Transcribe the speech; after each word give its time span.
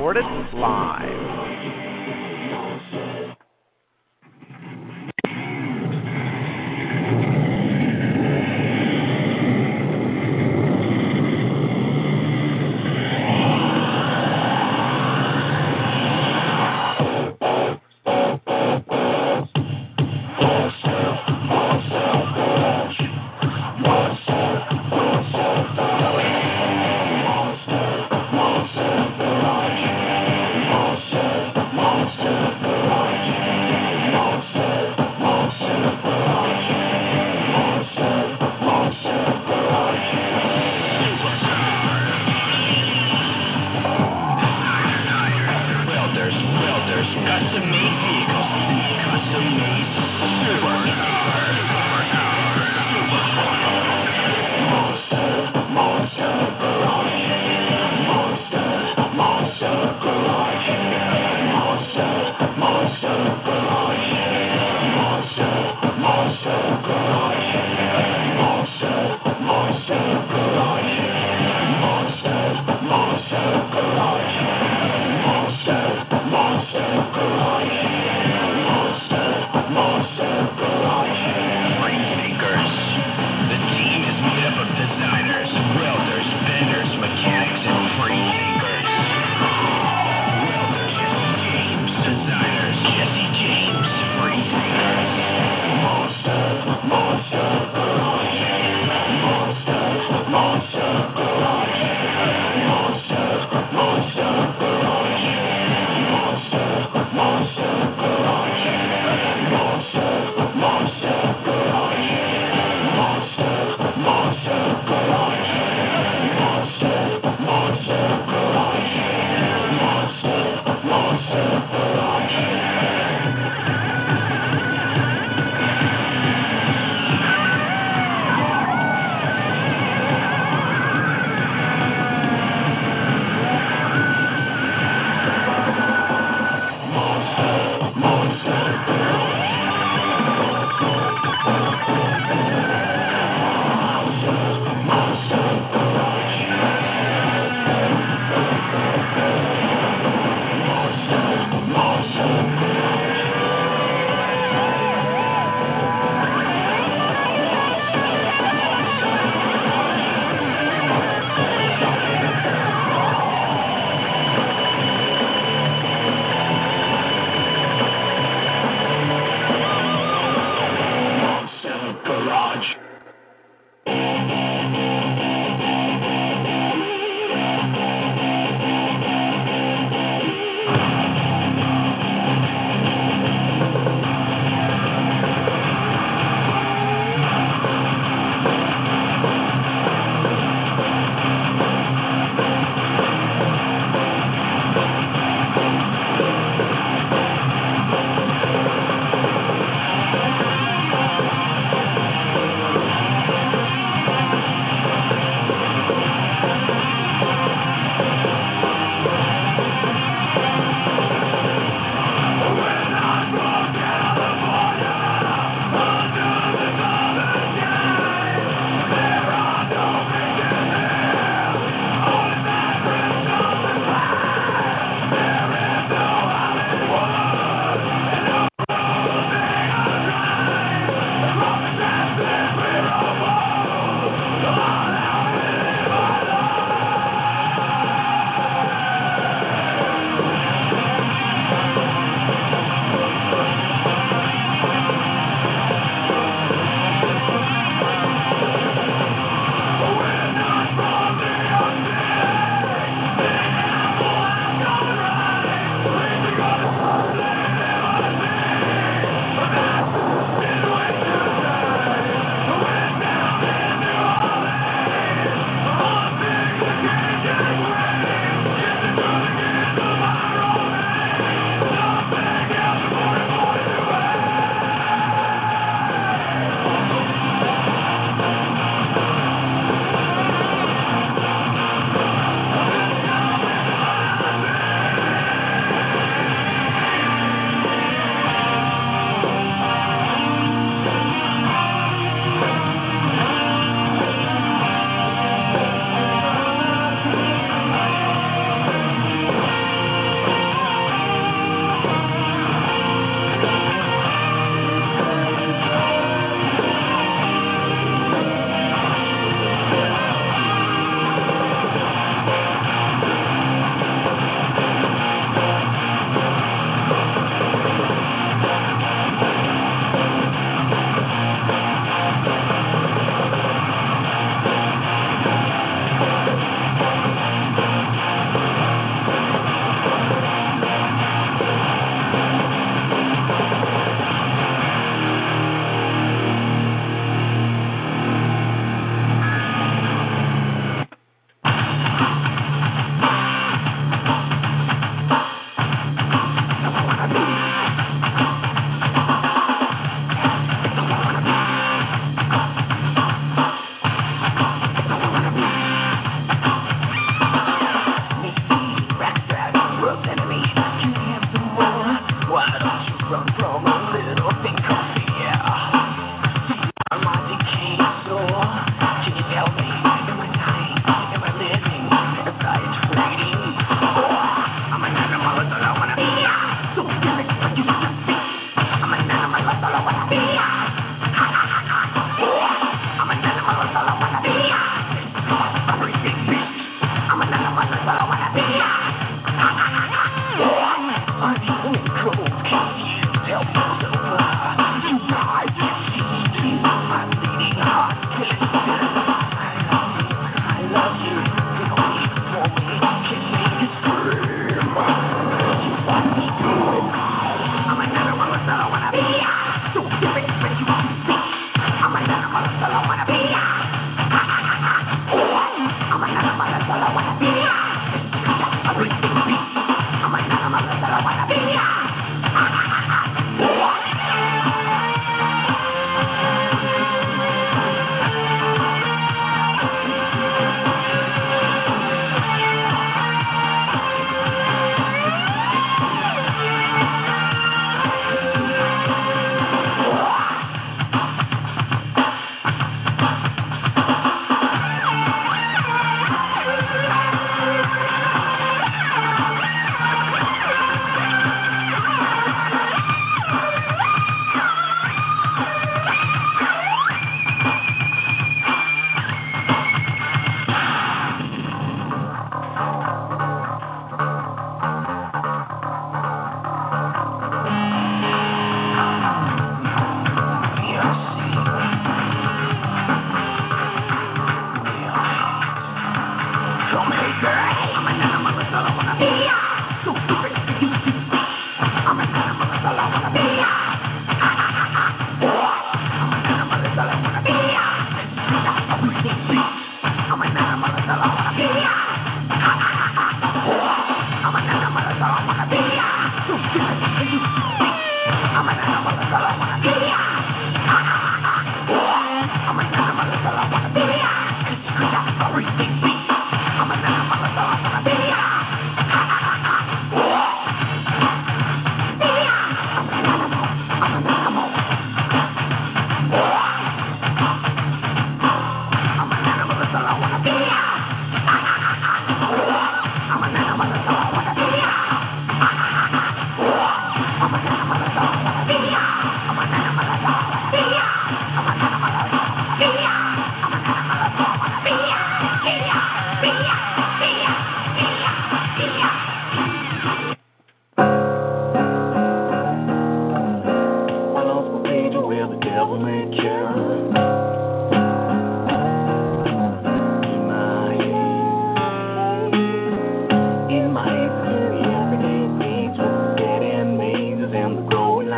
Recorded 0.00 0.24
live. 0.54 1.29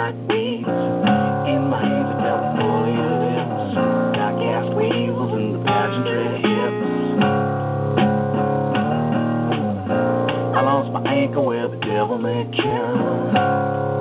In 0.04 1.71
my 1.71 1.80
California 2.18 3.12
wheels 4.75 5.30
the 5.32 6.38
hips. 6.42 7.23
I 10.56 10.61
lost 10.62 10.92
my 10.92 11.02
anchor 11.09 11.40
where 11.42 11.68
the 11.68 11.76
devil 11.76 12.18
may 12.18 12.50
care. 12.56 13.91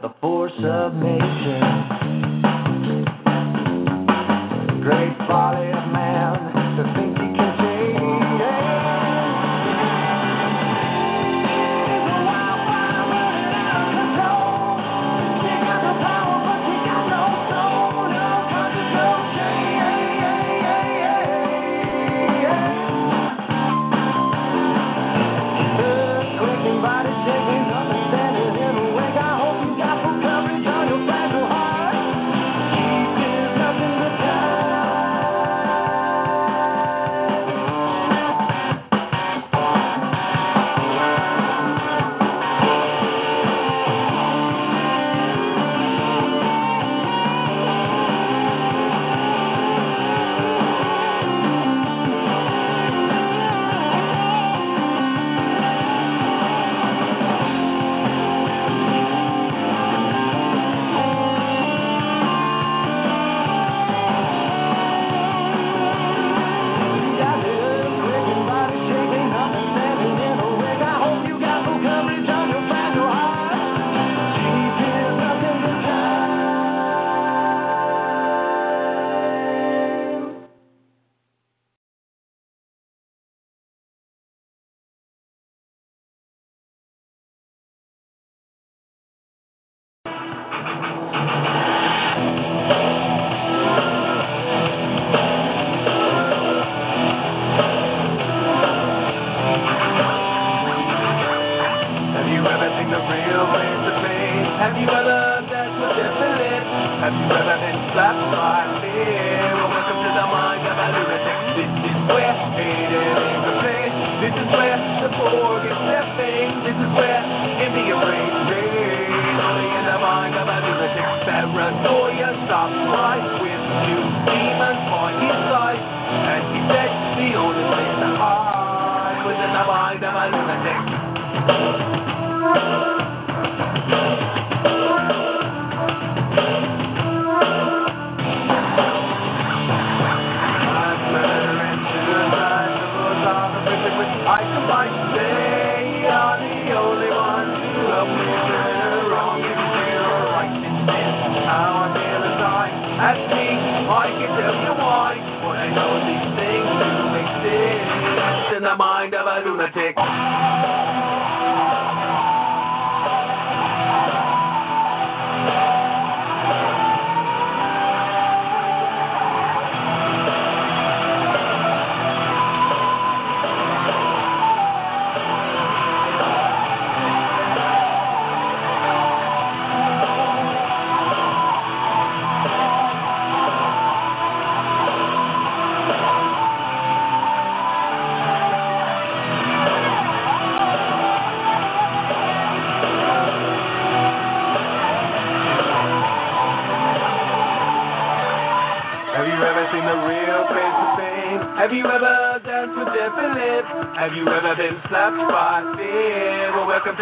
The 0.00 0.10
force 0.20 0.52
of 0.62 0.94
nature. 0.94 1.60
Great 4.80 5.16
folly 5.26 5.69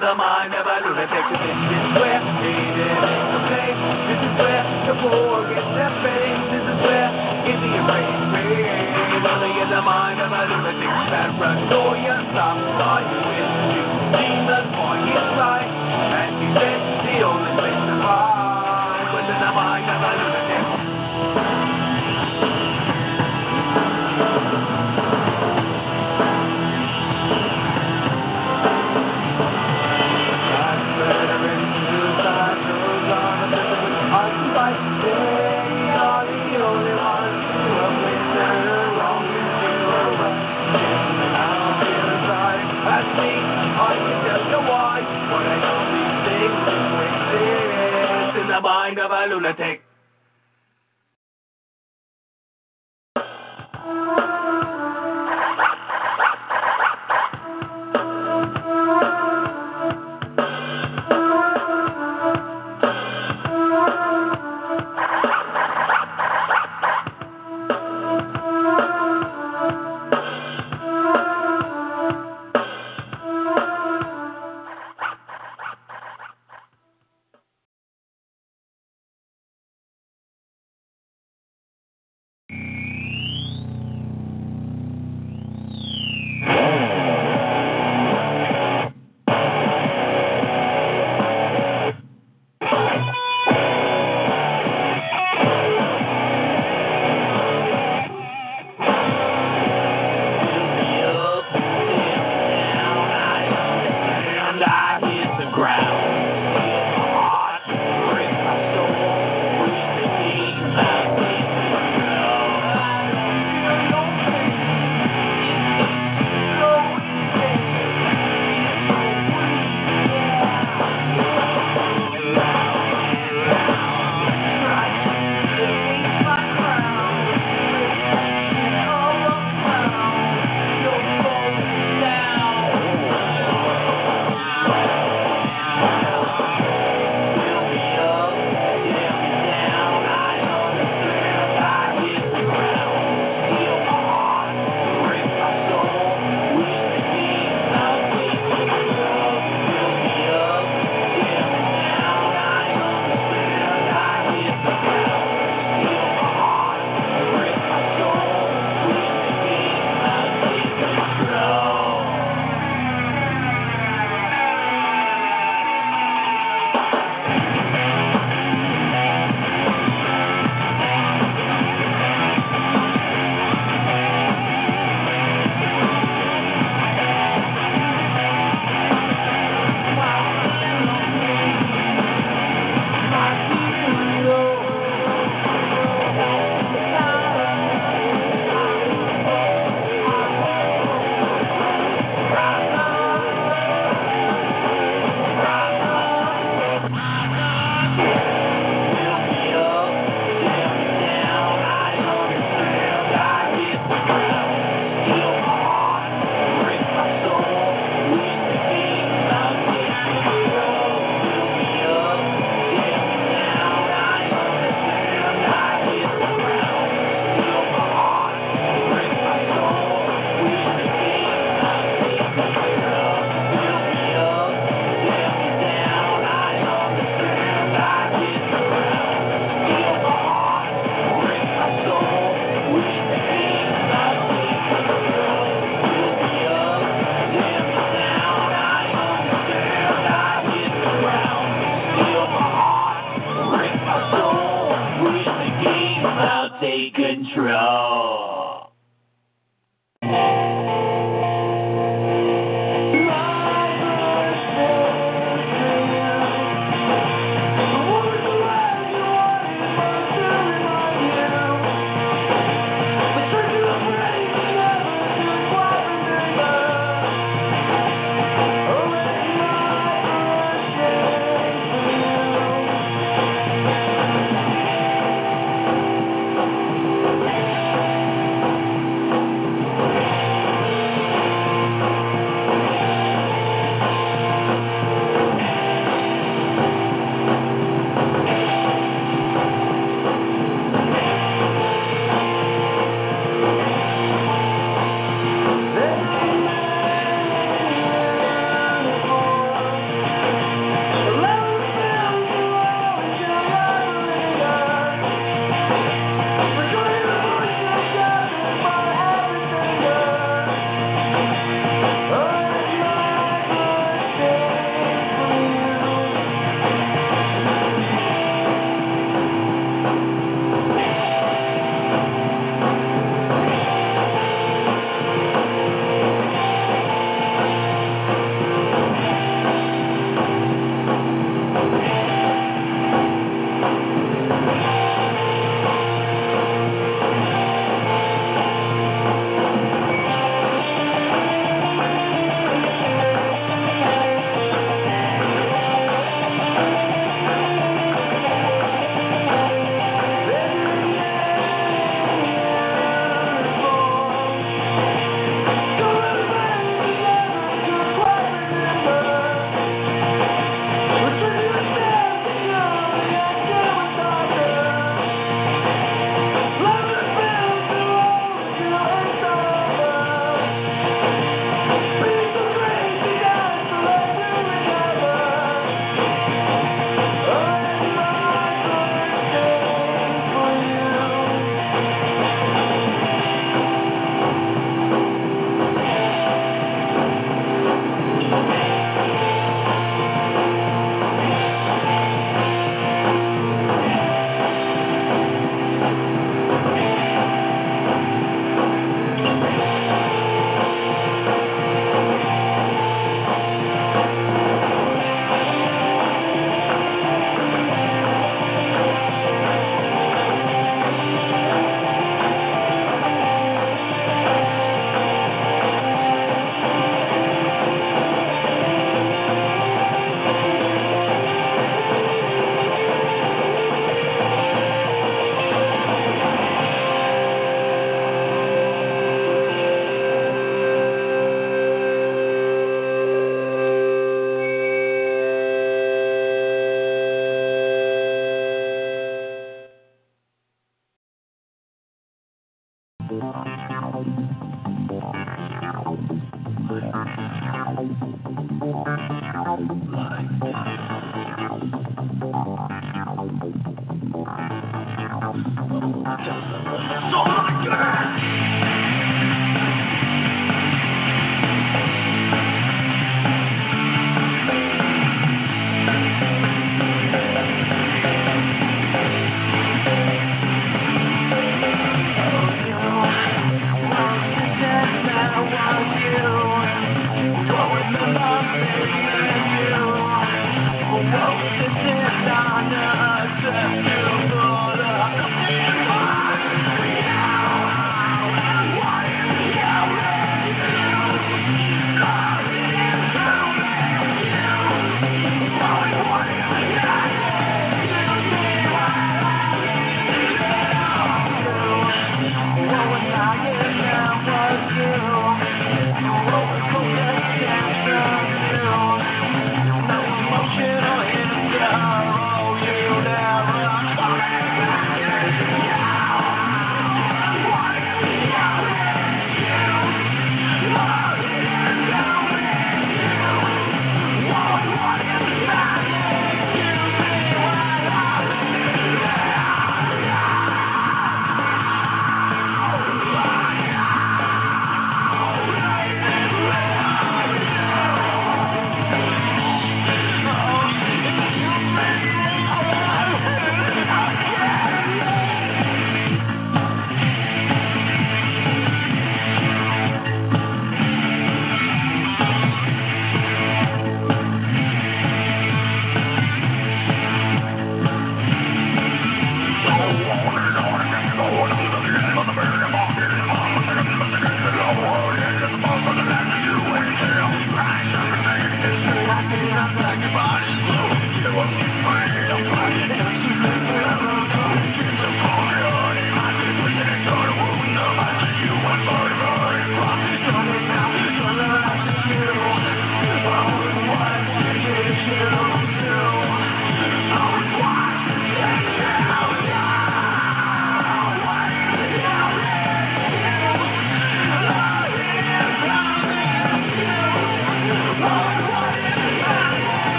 Well, 0.00 0.16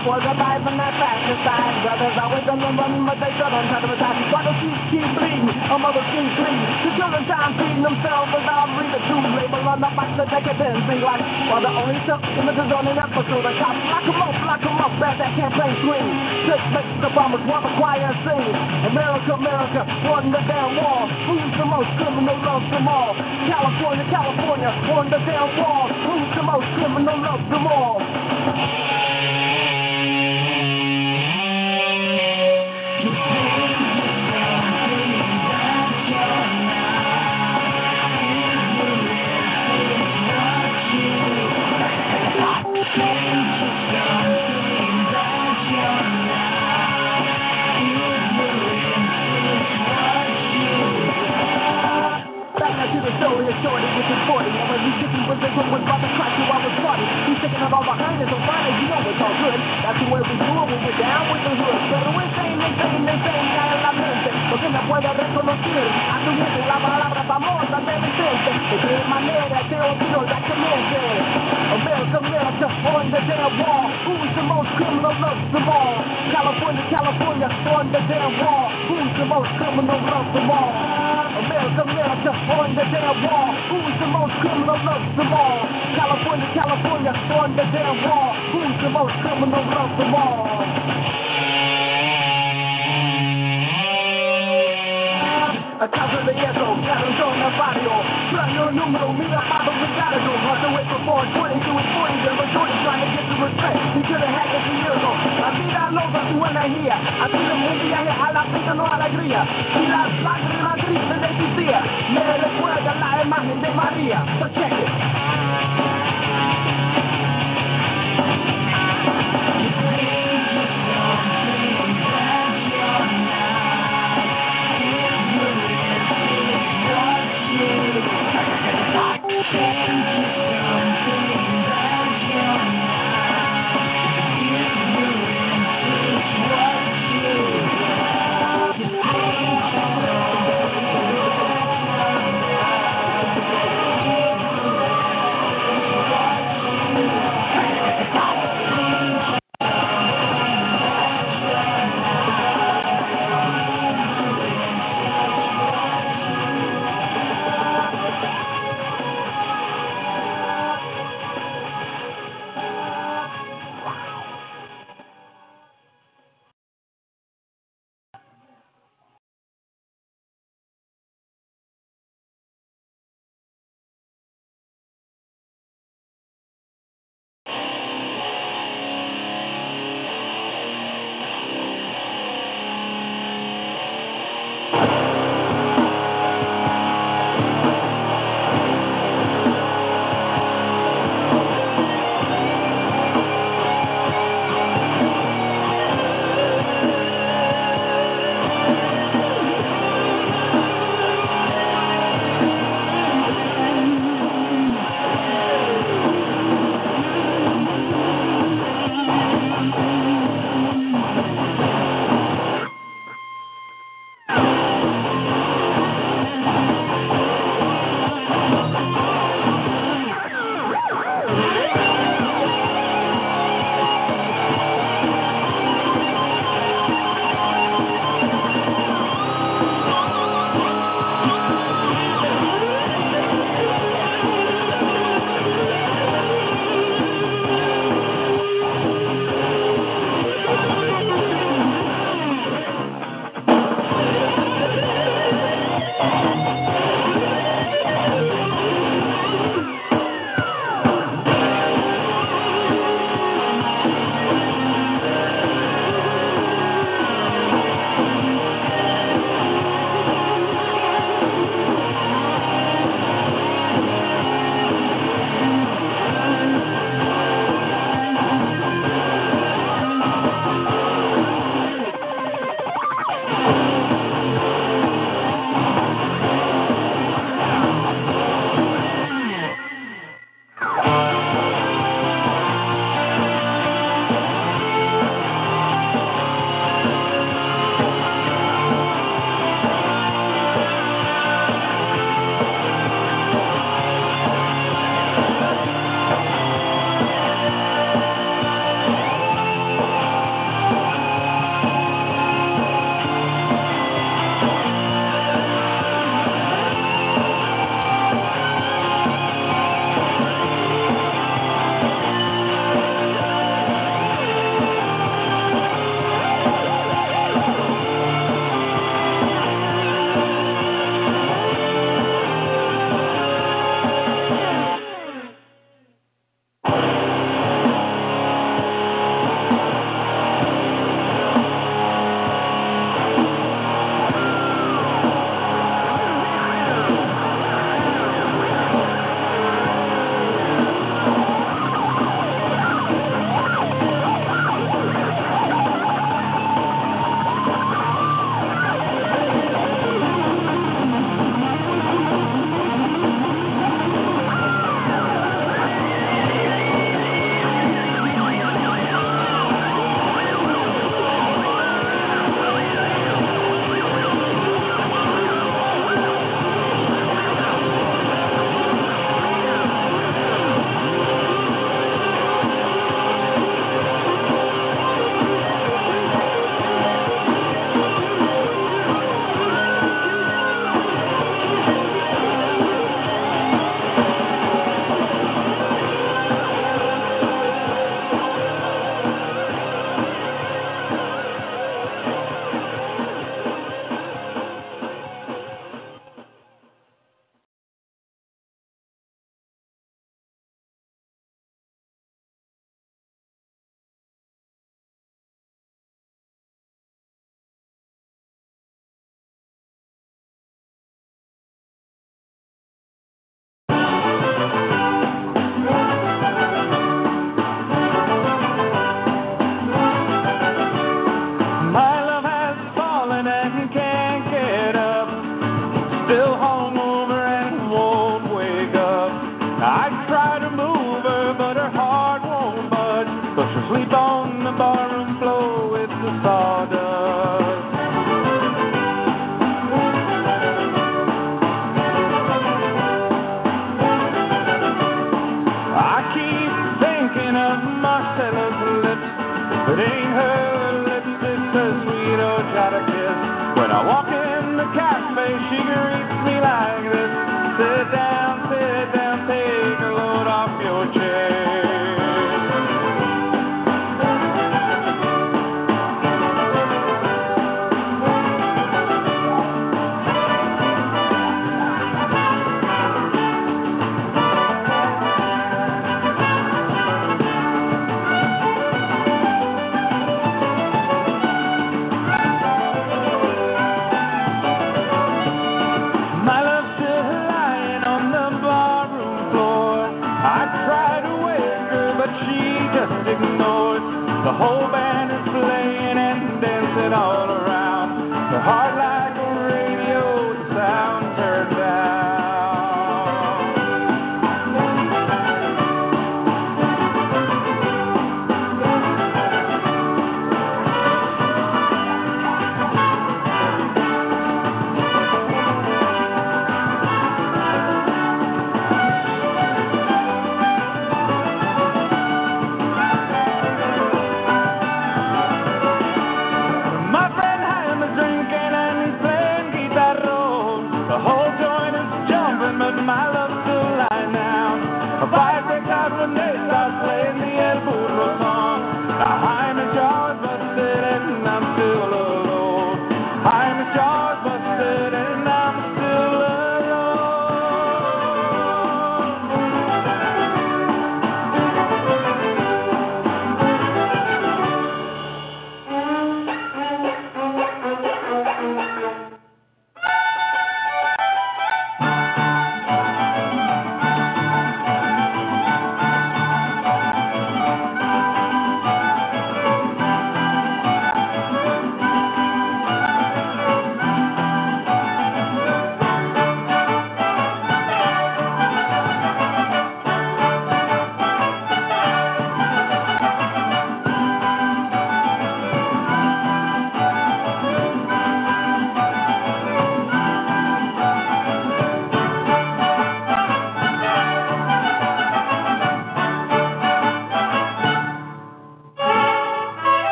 Was 0.00 0.24
a 0.24 0.32
dive 0.32 0.64
from 0.64 0.80
that 0.80 0.96
side. 0.96 1.74
Brothers 1.84 2.16
always 2.16 2.48
on 2.48 2.56
the 2.56 2.72
run, 2.72 3.04
but 3.04 3.20
they 3.20 3.36
still 3.36 3.52
don't 3.52 3.68
try 3.68 3.84
to 3.84 3.88
retire. 3.92 4.16
Why 4.32 4.40
do 4.48 4.52
sheep 4.56 4.80
keep 4.88 5.08
bleeding? 5.12 5.44
Our 5.68 5.76
mothers 5.76 6.08
keep 6.08 6.24
bleeding. 6.40 6.64
The 6.88 6.90
children 6.96 7.22
try 7.28 7.36
and 7.44 7.52
feed 7.60 7.78
themselves 7.84 8.32
without 8.32 8.68
I 8.80 8.88
the 8.96 9.00
two 9.04 9.20
label 9.36 9.60
on 9.60 9.76
the 9.84 9.92
box 9.92 10.08
of 10.16 10.24
decadence 10.32 10.88
and 10.88 11.04
like 11.04 11.20
While 11.52 11.60
the 11.60 11.72
only 11.76 12.00
took 12.08 12.16
images 12.32 12.68
on 12.72 12.88
the 12.88 12.96
episode 12.96 13.44
The 13.44 13.52
cops. 13.60 13.80
Lock 13.92 14.04
them 14.08 14.24
up, 14.24 14.36
lock 14.40 14.62
them 14.64 14.80
up, 14.80 14.92
as 15.04 15.16
that 15.20 15.32
campaign 15.36 15.74
swing. 15.84 16.06
Six 16.48 16.60
makes 16.72 16.96
the 17.04 17.10
bombers 17.12 17.44
want 17.44 17.68
to 17.68 17.72
choir 17.76 18.12
sing. 18.24 18.56
America, 18.88 19.36
America, 19.36 19.80
on 19.84 20.32
the 20.32 20.40
damn 20.48 20.80
walls. 20.80 21.12
Who's 21.28 21.52
the 21.60 21.68
most 21.68 21.92
criminal 22.00 22.40
of 22.40 22.62
them 22.72 22.88
all? 22.88 23.12
California, 23.52 24.04
California, 24.08 24.70
on 24.96 25.12
the 25.12 25.20
damn 25.28 25.50
walls. 25.60 25.92
Who's 26.08 26.30
the 26.40 26.44
most 26.48 26.68
criminal 26.80 27.20
of 27.20 27.40
them 27.52 27.64
all? 27.68 28.00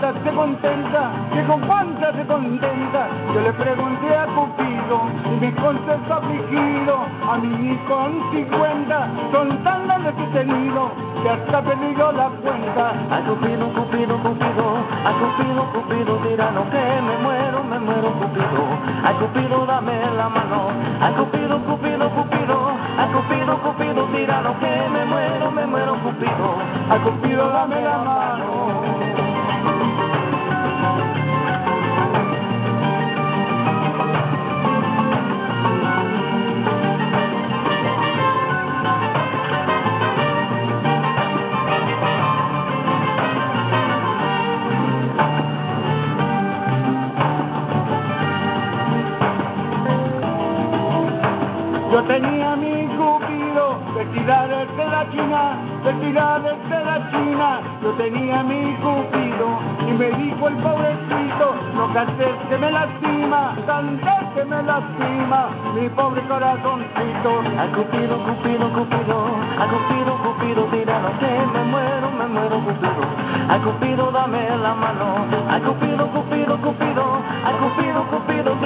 Tantas 0.00 0.22
se 0.22 0.30
contenta, 0.30 1.10
que 1.32 1.44
con 1.44 1.60
cuántas 1.60 2.16
se 2.16 2.26
contenta. 2.26 3.08
Yo 3.34 3.40
le 3.40 3.52
pregunté 3.52 4.16
a 4.16 4.26
Cupido 4.26 5.00
y 5.26 5.40
me 5.40 5.54
contestó 5.54 6.14
afligido, 6.14 6.96
a 7.30 7.36
mí 7.36 7.48
ni 7.48 7.76
con 7.86 8.30
cincuenta, 8.32 9.08
son 9.30 9.62
tan 9.62 9.86
grandes 9.86 10.14
que 10.14 10.24
he 10.24 10.44
tenido, 10.44 10.90
que 11.22 11.28
hasta 11.28 11.62
perdí 11.62 11.94
yo 11.96 12.12
la 12.12 12.28
cuenta. 12.42 12.90
A 13.10 13.20
Cupido, 13.26 13.68
Cupido, 13.74 14.16
Cupido, 14.22 14.64
a 15.04 15.12
Cupido, 15.20 15.64
Cupido, 15.72 16.16
tirano 16.16 16.64
que 16.70 17.02
me 17.02 17.18
muero, 17.18 17.64
me 17.64 17.78
muero, 17.78 18.12
Cupido. 18.12 18.62
A 19.04 19.12
Cupido, 19.12 19.66
dame 19.66 19.92
la 20.16 20.28
mano. 20.28 20.70
A 21.00 21.10
Cupido, 21.12 21.58
Cupido, 21.64 22.08
Cupido, 22.10 22.70
a 22.96 23.06
Cupido, 23.12 23.58
Cupido, 23.62 24.04
tirano 24.06 24.58
que 24.60 24.88
me 24.92 25.04
muero, 25.04 25.50
me 25.50 25.66
muero, 25.66 25.94
Cupido. 26.02 26.56
A 26.88 26.96
Cupido 26.98 27.48
dame 27.50 27.80
la 27.82 27.98
mano. 27.98 29.29
Yo 51.90 52.00
tenía 52.04 52.54
mi 52.54 52.86
cupido 52.86 53.78
de 53.96 54.04
tirar 54.14 54.48
desde 54.48 54.88
la 54.88 55.10
China, 55.10 55.58
de 55.82 55.92
tirar 55.94 56.40
desde 56.40 56.84
la 56.84 57.10
China. 57.10 57.60
Yo 57.82 57.90
tenía 57.94 58.44
mi 58.44 58.76
cupido 58.76 59.58
y 59.88 59.92
me 59.98 60.10
dijo 60.12 60.48
el 60.48 60.54
pobrecito, 60.58 61.54
no 61.74 61.92
cantes 61.92 62.36
que 62.48 62.58
me 62.58 62.70
lastima, 62.70 63.56
cantes 63.66 64.22
que 64.36 64.44
me 64.44 64.62
lastima, 64.62 65.48
mi 65.74 65.88
pobre 65.88 66.22
corazoncito. 66.28 67.30
A 67.58 67.66
Cupido, 67.74 68.22
Cupido, 68.24 68.72
Cupido, 68.72 69.26
a 69.58 69.66
Cupido, 69.66 70.16
Cupido, 70.22 70.64
tirano 70.66 71.10
que 71.18 71.26
me 71.52 71.64
muero, 71.64 72.10
me 72.12 72.26
muero, 72.28 72.60
Cupido. 72.60 73.02
A 73.48 73.58
Cupido, 73.58 74.10
dame 74.12 74.48
la 74.56 74.74
mano. 74.74 75.26
A 75.50 75.58
Cupido, 75.58 76.06
Cupido, 76.12 76.56
Cupido, 76.62 77.04
a 77.44 77.52
Cupido, 77.58 77.69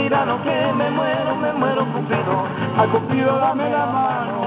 tirano 0.04 0.42
que 0.42 0.72
me 0.74 0.90
muero, 0.90 1.34
me 1.36 1.52
muero, 1.54 1.86
Cupido. 1.86 2.46
A 2.76 2.86
Cupido 2.86 3.38
dame 3.38 3.70
la 3.70 3.86
mano. 3.86 4.42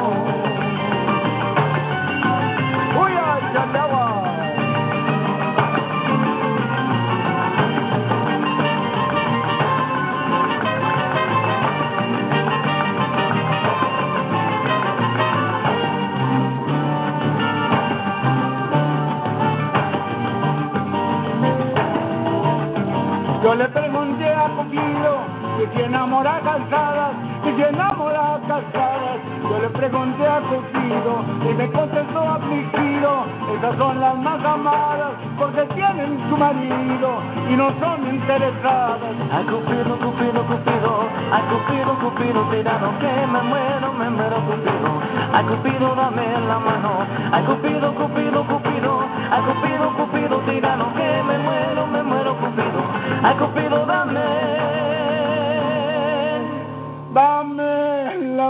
Uy, 3.01 3.12
ay. 3.12 3.38
Yo 23.43 23.55
le 23.55 23.70
Si 25.58 25.82
enamora 25.82 26.39
calzadas, 26.43 27.14
si 27.43 27.49
enamora 27.64 28.39
calzadas. 28.47 29.18
Yo 29.41 29.60
le 29.60 29.70
pregunté 29.70 30.28
a 30.28 30.39
Cupido 30.41 31.26
y 31.49 31.53
me 31.55 31.72
contestó 31.72 32.20
afligido, 32.30 33.26
esas 33.58 33.76
son 33.78 33.99
las 33.99 34.18
más 34.20 34.45
amadas 34.45 35.14
porque 35.36 35.66
tienen 35.74 36.20
su 36.30 36.38
marido 36.38 37.10
y 37.49 37.55
no 37.55 37.72
son 37.80 38.05
interesadas. 38.08 39.01
A 39.34 39.41
Cupido, 39.49 39.97
Cupido, 39.97 40.45
Cupido, 40.45 41.10
a 41.34 41.39
Cupido, 41.49 41.93
Cupido, 42.01 42.41
tirano 42.51 42.99
que 42.99 43.28
me 43.28 43.41
muero, 43.41 43.93
me 43.93 44.10
muero, 44.12 44.36
Cupido. 44.45 44.89
A 45.34 45.41
Cupido, 45.41 45.95
dame 45.95 46.39
la 46.47 46.60
mano. 46.60 47.01
A 47.32 47.41
Cupido, 47.41 47.95
Cupido, 47.95 48.45
Cupido, 48.45 48.99
a 49.32 49.38
Cupido, 49.41 49.89
Cupido, 49.97 50.38
tirano 50.45 50.93
que 50.93 51.24
me 51.24 51.38
muero, 51.39 51.88
me 51.88 52.03
muero, 52.03 52.36
Cupido, 52.36 52.82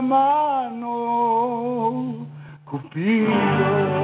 la 0.02 0.70
Cupido. 2.66 3.97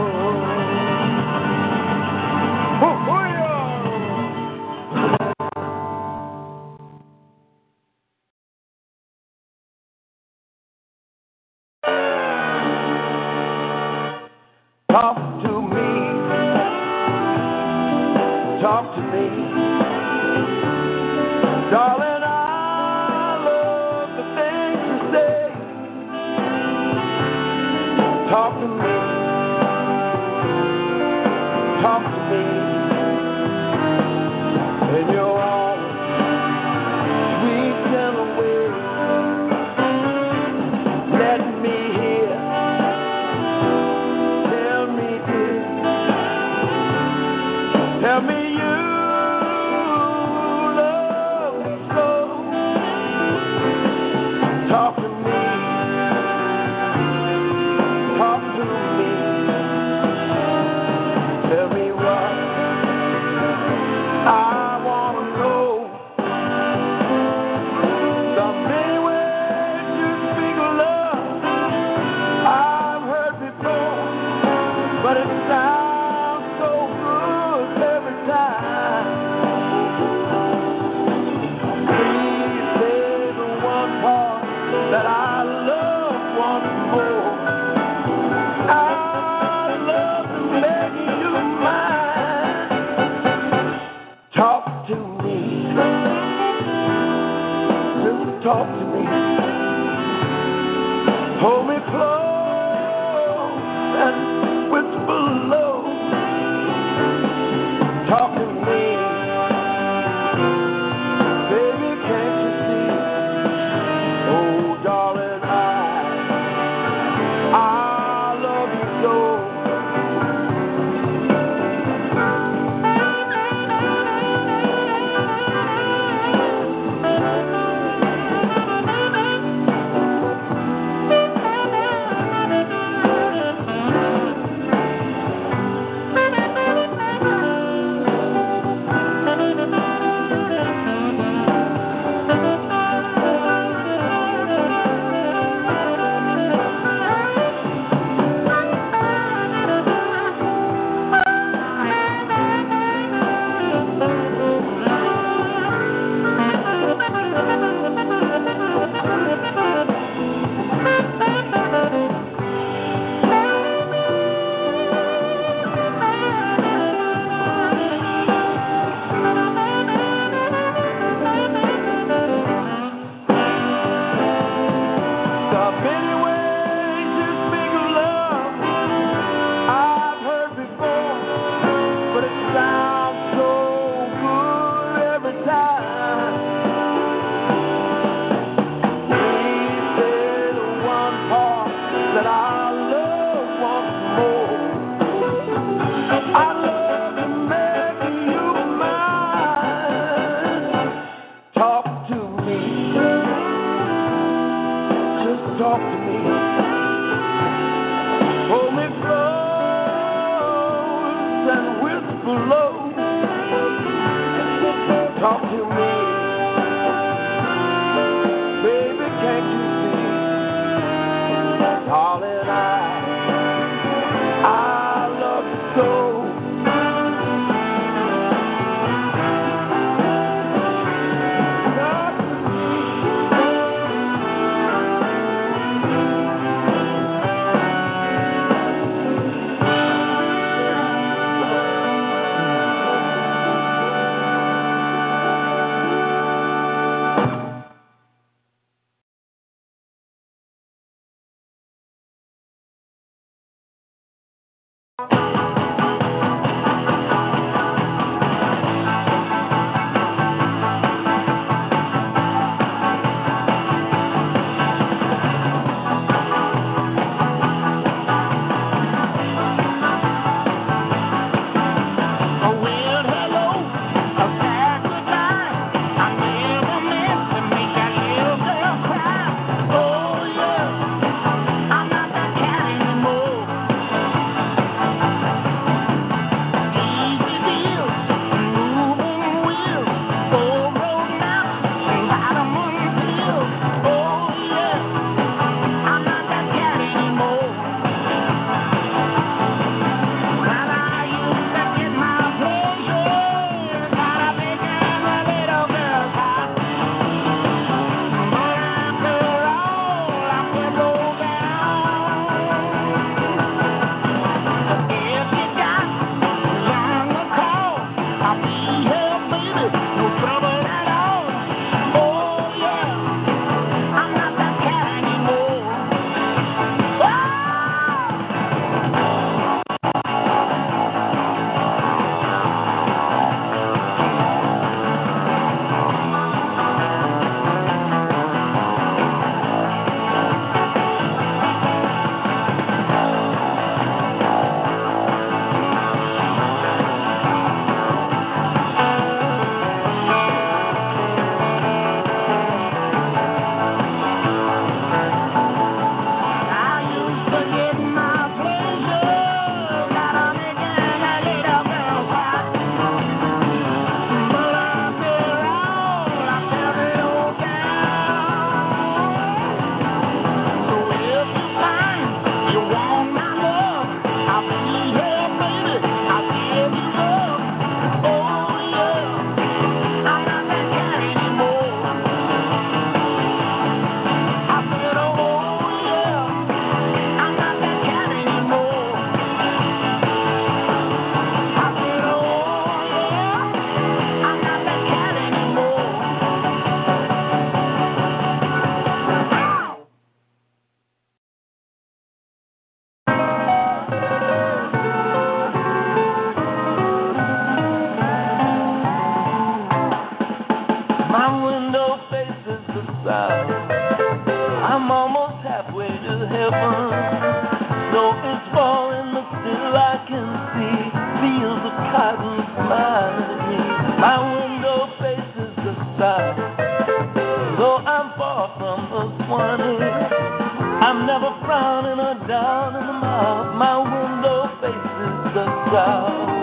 The 435.73 436.42